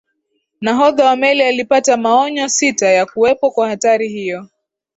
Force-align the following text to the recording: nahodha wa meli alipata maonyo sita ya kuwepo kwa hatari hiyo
nahodha 0.61 1.05
wa 1.05 1.15
meli 1.15 1.43
alipata 1.43 1.97
maonyo 1.97 2.49
sita 2.49 2.87
ya 2.87 3.05
kuwepo 3.05 3.51
kwa 3.51 3.69
hatari 3.69 4.07
hiyo 4.09 4.47